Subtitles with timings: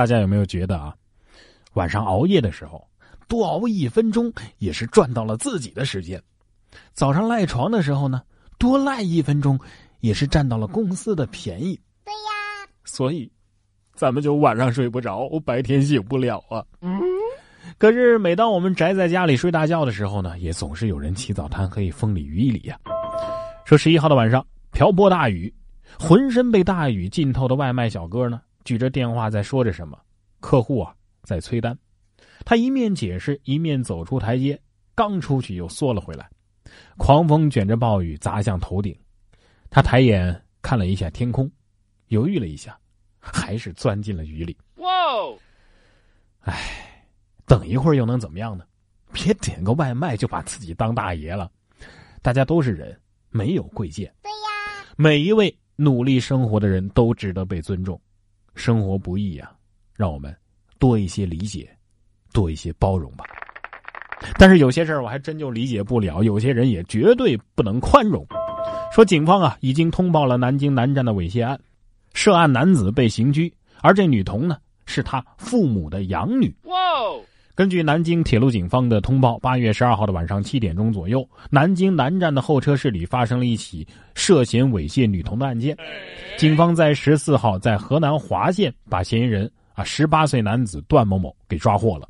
[0.00, 0.94] 大家有没有觉得啊？
[1.74, 2.88] 晚上熬夜的时候，
[3.28, 6.18] 多熬一分钟也是赚到了自己的时间；
[6.94, 8.22] 早上赖床的时候呢，
[8.58, 9.60] 多赖一分钟
[10.00, 11.78] 也是占到了公司的便宜。
[12.02, 13.30] 对呀，所以
[13.94, 16.64] 咱们就晚上睡不着，白天醒不了啊。
[17.76, 22.80] 可是每当我们宅在家里睡大觉的时候呢，也总是有人起早贪黑、风里雨里呀。
[23.66, 24.42] 说十一号的晚上，
[24.72, 25.54] 瓢泼大雨，
[25.98, 29.98] 浑身被大雨浸透的外卖小哥呢，举着电话在说着什么，
[30.40, 30.94] 客户啊。
[31.22, 31.78] 在催单，
[32.46, 34.58] 他一面解释，一面走出台阶，
[34.94, 36.28] 刚出去又缩了回来。
[36.96, 38.98] 狂风卷着暴雨砸向头顶，
[39.68, 41.48] 他抬眼看了一下天空，
[42.08, 42.76] 犹豫了一下，
[43.20, 44.56] 还是钻进了雨里。
[44.76, 44.88] 哇！
[46.40, 47.04] 哎，
[47.46, 48.64] 等一会儿又能怎么样呢？
[49.12, 51.52] 别点个外卖就把自己当大爷了。
[52.22, 54.12] 大家都是人，没有贵贱。
[54.22, 58.00] 对呀，每一位努力生活的人都值得被尊重。
[58.54, 59.50] 生活不易呀，
[59.94, 60.34] 让我们。
[60.78, 61.68] 多一些理解，
[62.32, 63.26] 多一些包容吧。
[64.38, 68.26] 但是有些事儿我还真就理解不了，有些人也绝对不能宽容。
[68.94, 71.60] 说警方啊已经通报了南京南站的猥亵案，
[72.14, 73.52] 涉案男子被刑拘，
[73.82, 76.54] 而这女童呢是他父母的养女。
[76.62, 76.76] 哇！
[77.60, 85.76] 根据南京铁路警方的通报，八月十二号的晚上七点钟左右，南京南站的候车室里发生了一起涉嫌猥亵女童的案件。
[86.38, 89.44] 警方在十四号在河南滑县把嫌疑人
[89.74, 89.84] 啊。
[89.84, 92.08] 十八岁男子段某某给抓获了。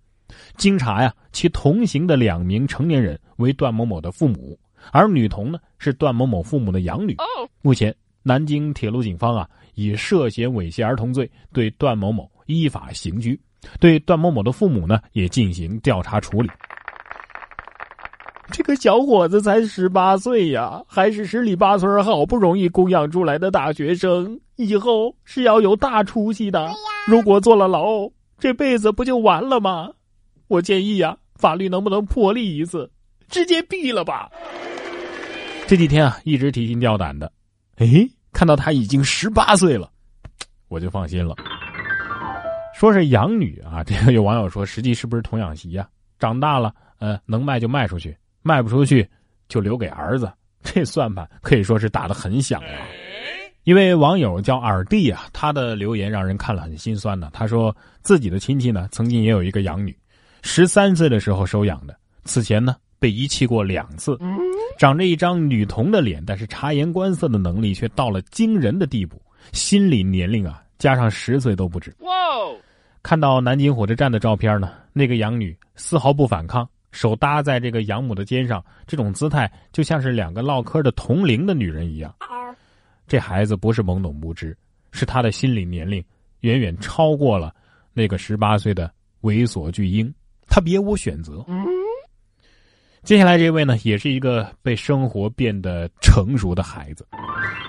[0.57, 4.57] 经查呀，其同行的两名成年人为段某某的父母，
[4.93, 7.17] 而女童呢是段某某父母的养女。
[7.61, 13.37] 目前，南京铁路警方啊以涉嫌猥亵儿童罪对段某某依法刑拘，
[13.79, 16.51] 对段某某的父母呢也进行调查处理。
[18.53, 26.69] 这个小伙子才十八岁呀，还是十里八村好不容易供养出来的大学生，以后是要有大出息的。
[27.07, 29.91] 如果坐了牢，这辈子不就完了吗？
[30.49, 32.91] 我建议呀，法律能不能破例一次，
[33.29, 34.29] 直接毙了吧？
[35.69, 37.31] 这几天啊，一直提心吊胆的，
[37.77, 37.87] 哎，
[38.33, 39.89] 看到他已经十八岁了，
[40.67, 41.37] 我就放心了。
[42.75, 45.89] 说是养女啊， 这个有网友说，实际是不是童养媳呀？
[46.19, 48.17] 长大了，呃，能卖就卖出去。
[48.43, 49.07] 卖不出去，
[49.49, 50.33] 就留给儿子。
[50.63, 52.89] 这算盘可以说是打得很响啊！
[53.65, 57.29] 一位网友叫耳弟啊，他的留言让人看了很心酸呢。
[57.35, 59.95] 他说自己的亲戚呢，曾经也有一个养女，
[60.43, 61.95] 十三岁的时候收养的，
[62.25, 64.19] 此前呢被遗弃过两次，
[64.79, 69.21] 长着一张女童的脸，但是察言观色的能力却到了惊人的地步，
[69.53, 71.95] 心理年龄啊加上十岁都不止。
[72.01, 72.11] 哇！
[73.03, 76.69] 看到南京火车站的照片呢，那个养女丝毫不反抗。
[76.91, 82.13] 手搭在这个养母的肩上，这种姿态就像是两个唠嗑的同龄的女人一样。
[83.07, 84.57] 这孩子不是懵懂无知，
[84.91, 86.03] 是他的心理年龄
[86.41, 87.55] 远远超过了
[87.93, 88.93] 那个十八岁的
[89.23, 90.13] 猥琐巨婴，
[90.49, 91.45] 他别无选择。
[93.05, 97.07] 接下来这位呢，也是一个被生活变得成熟的孩子。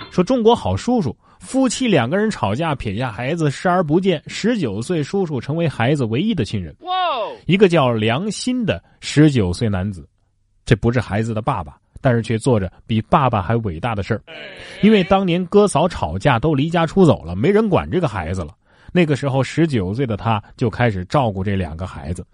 [0.10, 4.22] 说中国好叔叔，夫妻两个人吵架，撇下孩子视而不见。
[4.28, 6.74] 十九岁叔叔成为孩子唯一的亲人。
[6.82, 6.92] 哇！
[7.48, 10.08] 一个叫梁鑫的十九岁男子，
[10.64, 14.22] 这不是孩子的爸爸，但是却做着比爸爸还伟大的事儿。
[14.82, 18.56] 因为当年哥嫂吵架都离家出走了，没人管这个孩子了。
[18.92, 22.26] 那个时候，十九岁的他就开始照顾这两个孩子。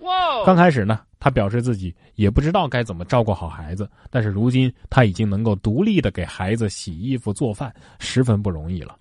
[0.45, 8.97] 刚开始呢，他表示自己也不知道该怎么照顾好孩子，但是如今他已经能够独立的给孩子洗衣服、做饭，十分不容易了。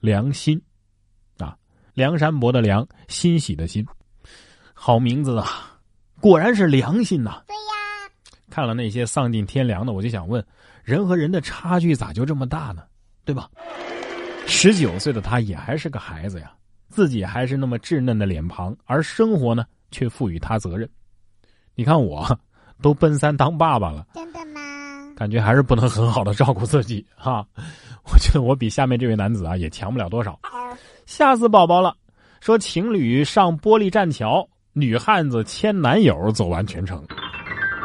[0.00, 0.60] 良心，
[1.38, 1.56] 啊，
[1.94, 3.84] 梁山伯的梁，欣喜的欣，
[4.74, 5.78] 好名字啊！
[6.20, 7.42] 果然是良心呐。
[7.46, 7.60] 对呀。
[8.48, 10.44] 看了那些丧尽天良的，我就想问：
[10.84, 12.84] 人和人的差距咋就这么大呢？
[13.24, 13.50] 对吧？
[14.46, 16.52] 十九岁的他也还是个孩子呀，
[16.88, 20.88] 自己还是那么稚嫩的脸庞，而生活呢却赋予他责任。
[21.74, 22.26] 你看我，
[22.80, 24.60] 都奔三当爸爸了，真的吗？
[25.16, 27.46] 感觉还是不能很好的照顾自己哈。
[28.04, 30.38] 我觉得我比下面这位男子啊也强不了多少，
[31.06, 31.94] 吓死宝宝了。
[32.40, 37.04] 说情侣上玻璃栈桥，女汉子牵男友走完全程，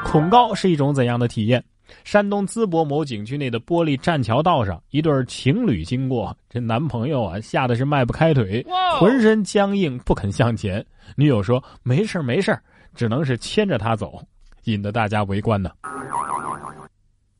[0.05, 1.63] 恐高是一种怎样的体验？
[2.03, 8.65] 山东淄博某景区内的玻璃栈桥道上，一对情侣经过，这男朋友啊吓得是迈不开腿，
[8.99, 10.85] 浑身僵硬不肯向前。
[11.15, 12.57] 女友说：“没事没事
[12.93, 14.21] 只能是牵着他走。”
[14.65, 15.71] 引得大家围观呢。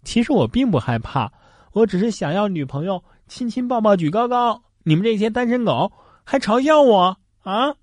[0.04, 1.32] 其实我并不害怕，
[1.74, 4.62] 我只是想要女朋友亲亲抱抱举高高。
[4.84, 5.92] 你们这些单身狗
[6.24, 7.76] 还嘲笑我啊！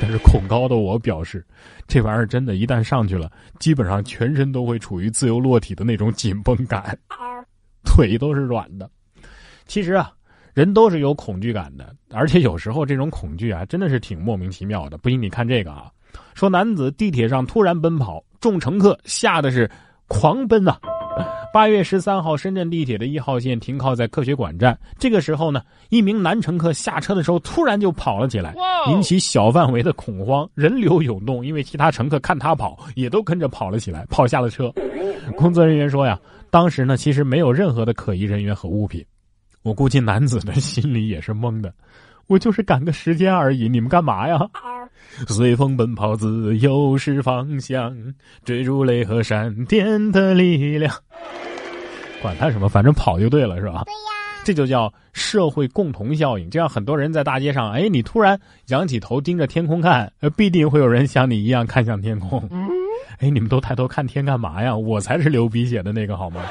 [0.00, 1.44] 但是恐高的我表示，
[1.86, 6.98] 这玩意儿真的，一旦上去了，基本上全身都会处于自由落体的那种紧绷感，
[7.84, 8.90] 腿都是软的。
[9.66, 10.10] 其实啊，
[10.54, 14.96] 人都是有恐惧感的，而且有时候这种恐惧啊，真的是挺莫名其妙的。
[14.96, 15.90] 不信你看这个啊，
[16.34, 19.70] 说男子地铁上突然奔跑，众乘客吓得是
[20.08, 20.76] 狂奔呐。
[21.52, 24.78] 八月十三号，深圳地铁的一号线停靠在科学馆站。
[25.00, 28.54] 这个时候呢，一名男乘客下车的时候突然就跑了起来，
[28.92, 31.44] 引起小范围的恐慌，人流涌动。
[31.44, 34.72] 因为其他乘客看他跑，也都跟着跑了起来，跑下了车。
[35.36, 36.16] 工作人员说呀，
[36.50, 39.04] 当时呢其实没有任何的可疑人员和物品。
[39.62, 41.74] 我估计男子的心里也是懵的，
[42.28, 44.38] 我就是赶个时间而已，你们干嘛呀？
[45.28, 47.94] 随风奔跑，自由是方向，
[48.44, 50.92] 追逐雷和闪电的力量。
[52.22, 53.82] 管他什么，反正跑就对了，是吧？
[53.84, 54.00] 对呀，
[54.44, 56.50] 这就叫社会共同效应。
[56.50, 58.38] 这样很多人在大街上，哎，你突然
[58.68, 62.42] 仰起头盯着天空看，呃，必定会有人像你一样看向天空。
[63.18, 64.76] 哎，你们都抬头看天干嘛呀？
[64.76, 66.42] 我才是流鼻血的那个，好吗？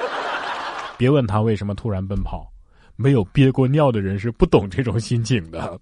[0.98, 2.48] 别问他为什么突然奔跑，
[2.95, 5.80] 没有憋过尿的人是不懂这种心情的。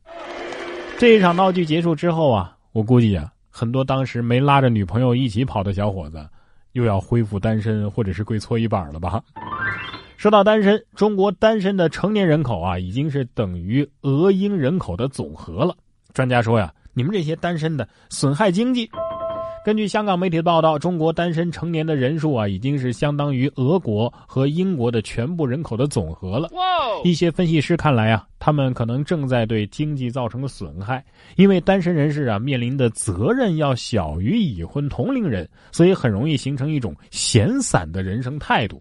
[0.97, 2.56] 这一场闹剧结束之后啊。
[2.77, 6.23] 我估计呀，很多当时没拉着女朋友一起跑的小伙子，
[6.73, 9.19] 又要恢复单身，或者是跪搓衣板了吧？
[10.15, 15.75] 说到单身，中国单身的成年人口啊，已经是等于俄英人口的总和了。
[16.13, 18.87] 专家说呀，你们这些单身的损害经济。
[19.67, 26.49] 根据香港媒体的报道，中国单身成年的人数啊，已经是相当于俄国和英国的全部人口的总和了。
[27.03, 31.03] 一些分析师看来啊，他们可能正在对经济造成损害，
[31.35, 38.79] 因为单身人士啊面临的责任要小于已婚同龄人，所以很容易形成一种闲散的人生态度，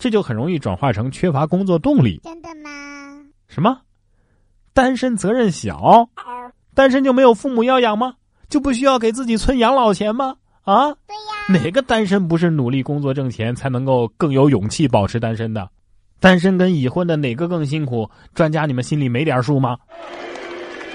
[0.00, 2.20] 这就很容易转化成缺乏工作动力。
[2.24, 2.70] 真的吗？
[3.46, 3.78] 什么？
[4.74, 6.08] 单身责任小？
[6.74, 8.14] 单身就没有父母要养吗？
[8.48, 10.36] 就不需要给自己存养老钱吗？
[10.62, 11.62] 啊，对呀。
[11.62, 15.68] 哪个单身不是努力工作挣钱才能够更有勇气保持单身的？
[16.18, 18.08] 单身跟已婚的哪个更辛苦？
[18.34, 19.76] 专家，你们心里没点数吗？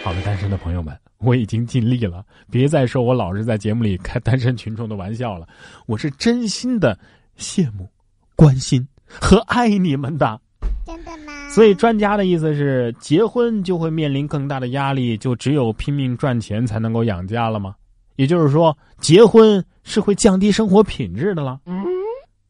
[0.03, 5.47] 好了，单身的朋友们，我已经尽力了，别再说我老是在节目里开单身群众的玩笑了。
[5.85, 6.97] 我是真心的
[7.37, 7.87] 羡慕、
[8.35, 10.41] 关心和爱你们的。
[10.85, 11.20] 真的吗？
[11.49, 17.75] 所以专家的意思是，结婚就会面临更大的压力，就只有拼命赚钱才能够养家了吗？
[18.15, 21.59] 也就是说，结婚是会降低生活品质的了。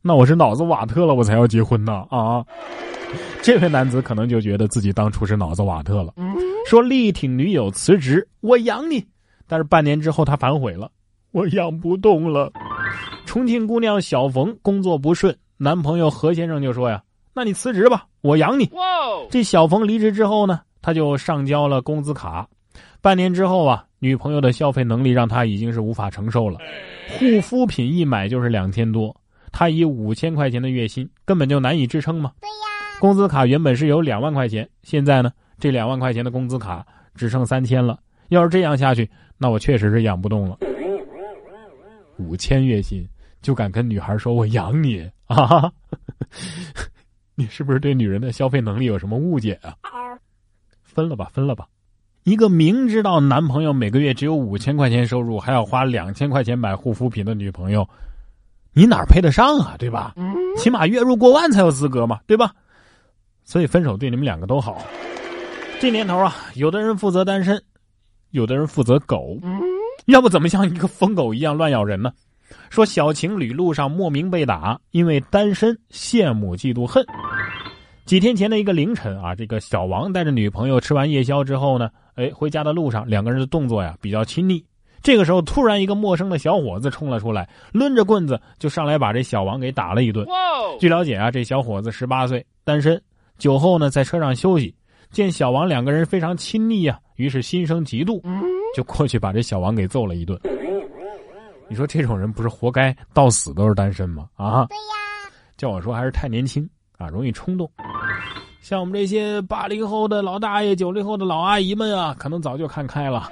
[0.02, 2.46] 那我是脑子瓦特了，我才要结婚呢啊！
[3.42, 6.14] 这位男子可能就觉得自己当初是脑子瓦特了，
[6.68, 9.04] 说力挺女友辞职，我养你。
[9.48, 10.92] 但是半年之后他反悔了，
[11.32, 12.52] 我养不动了。
[13.26, 17.02] 重庆姑娘小冯工作不顺，男朋友何先生就说呀。
[17.33, 18.69] 那你辞职吧，我养你。
[19.30, 22.48] 这小冯离职之后呢，他就上交了工资卡。
[23.01, 26.60] 半年之后啊，女朋友的消费能力让他已经是无法承受了。
[27.18, 29.16] 护肤品一买就是两千多，
[29.51, 32.31] 他以五千块钱的月薪根本就难以支撑嘛。
[32.42, 33.00] 对呀。
[33.00, 36.86] 工资卡原本是有两万块钱，现在呢，这两万块钱的工资卡
[37.16, 37.98] 只剩三千了。
[38.30, 40.57] 要是这样下去，那我确实是养不动了。
[42.18, 43.04] 五千月薪
[43.42, 45.72] 就敢跟女孩说我养你啊？
[47.42, 49.74] 你是不是对女人的消费能力有什么误解啊？
[50.84, 51.66] 分了吧，分了吧！
[52.24, 57.88] 一个明知道男朋友每个月只有五千块钱收入，还要花两千块钱买护肤品的女朋友，
[58.74, 59.76] 你哪配得上啊？
[59.80, 60.14] 对吧？
[60.56, 62.54] 起码月入过万才有资格嘛，对吧？
[63.44, 64.80] 所以分手对你们两个都好。
[65.80, 67.60] 这年头啊，有的人负责单身，
[68.30, 69.40] 有的人负责狗，
[70.06, 72.13] 要不怎么像一个疯狗一样乱咬人呢？
[72.70, 77.04] 说小情侣路上莫名被打，因为单身羡慕嫉妒恨。
[78.12, 84.62] 几天前的一个凌晨啊，这个小王带着女朋友吃完夜宵之后呢，哎，回家的路上两个人的动作呀比较亲昵。
[85.01, 90.27] 这个时候突然一个陌生的小伙子冲了出来，抡着棍子就上来把这小王给打了一顿。
[90.77, 93.01] 据了解啊，这小伙子十八岁，单身，
[93.38, 94.75] 酒后呢在车上休息，
[95.12, 98.22] 见小王两个人非常亲昵呀，于是心生嫉妒，
[98.75, 100.38] 就过去把这小王给揍了一顿。
[101.70, 104.27] 你说这种人不是活该到死都是单身吗？
[104.36, 107.72] 啊，对呀，叫我说还是太年轻啊，容易冲动。
[108.62, 113.27] 像我们这些八零后的老大爷、九零后的老阿姨们啊，可能早就看开了。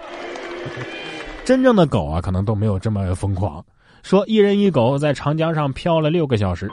[1.45, 3.63] 真正的狗啊，可能都没有这么疯狂。
[4.01, 6.67] 说一人一狗在长江上漂了六个小时。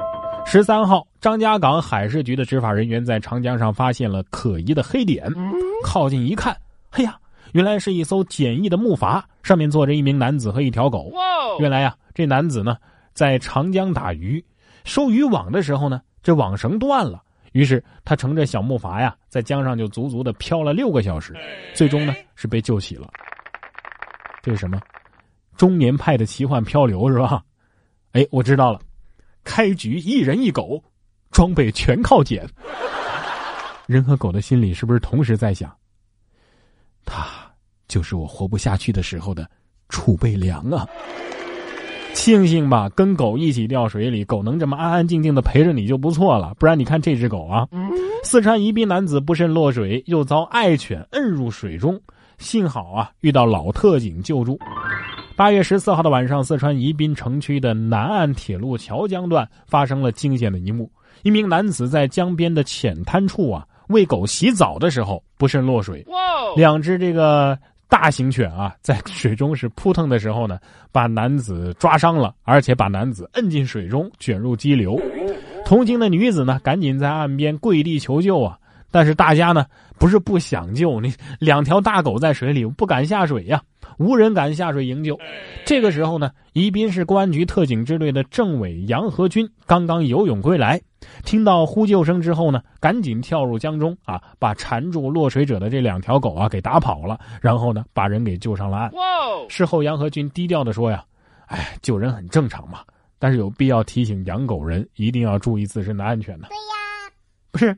[0.47, 5.31] 十三号，张家港海事局的执法人员在长江上发现了可疑的黑点，
[5.85, 6.57] 靠近一看，
[6.93, 7.19] 哎呀！
[7.53, 11.13] 原来是一艘简易的木筏，上面坐着一名男子和一条狗。
[11.59, 12.77] 原来呀，这男子呢
[13.13, 14.43] 在长江打鱼，
[14.85, 17.23] 收渔网的时候呢，这网绳断了，
[17.57, 21.35] 于是他乘着小木筏呀，在江上就足足的漂了六个小时，
[21.73, 23.09] 最终呢是被救起了。
[24.43, 24.79] 这是什么？
[25.57, 27.43] 中年派的奇幻漂流是吧？
[28.13, 28.79] 哎，我知道了，
[29.43, 30.85] 开局一人一狗，
[31.31, 32.47] 装备全靠捡。
[33.87, 35.75] 人和狗的心里是不是同时在想？
[37.07, 37.27] 他
[37.89, 39.51] 就是我活不下去的时候的
[39.89, 40.87] 储备粮啊！
[42.17, 46.55] 庆幸吧，跟狗一起掉水里，狗能这么安安静静的陪着你就不错了。
[46.59, 47.69] 不然你看这只狗啊，
[48.25, 52.01] 四川宜宾男子不慎落水，又遭爱犬摁入水中，
[52.39, 54.59] 幸好啊遇到老特警救助。
[55.37, 60.91] 八月十四号的晚上，四川宜宾城区的南岸铁路桥江段发生了惊险的一幕：
[61.23, 66.05] 一名男子在江边的浅滩处啊喂狗洗澡的时候不慎落水，
[66.57, 67.57] 两只这个。
[67.89, 70.59] 大型犬啊，在水中是扑腾的时候呢，
[70.91, 75.01] 把男子抓伤了，而且把男子摁进水中，卷入激流。
[75.65, 78.59] 同行的女子呢，赶紧在岸边跪地求救啊！
[78.91, 79.67] 但是大家呢，
[79.99, 83.61] 不是不想救你，两条大狗在水里不敢下水呀，
[83.99, 85.19] 无人敢下水营救。
[85.65, 90.81] 这个时候呢，宜宾市公安局特警支队的政委杨和军刚刚游泳归来。
[91.25, 98.91] 听到呼救声之后呢，赶紧跳入江中啊，把缠住落水者的这两条狗啊给打跑了，然后呢，把人给救上了岸。
[99.49, 101.05] 事后，杨和军低调的说呀
[101.47, 102.81] ：“哎，救人很正常嘛，
[103.19, 107.13] 但是有必要提醒养狗人一定要注意自身的安全呢。”对呀，
[107.53, 107.77] 不是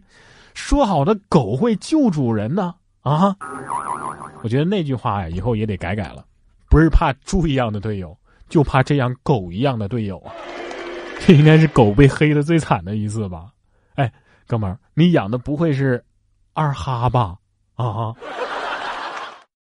[0.59, 2.75] 说好的狗会救主人呢？
[3.03, 3.35] 啊，
[4.43, 6.25] 我觉得那句话呀，以后也得改改了，
[6.69, 8.15] 不是怕猪一样的队友，
[8.49, 10.33] 就怕这样狗一样的队友啊。
[11.21, 13.47] 这应该是狗被黑的最惨的一次吧？
[13.95, 14.13] 哎，
[14.49, 16.05] 哥们儿，你养的不会是
[16.55, 17.37] 二哈吧？
[17.77, 18.13] 啊！